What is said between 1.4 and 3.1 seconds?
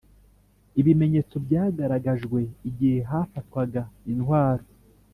byagaragajwe igihe